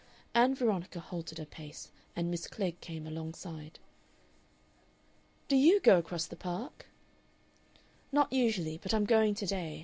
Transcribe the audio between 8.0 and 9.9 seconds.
"Not usually. But I'm going to day.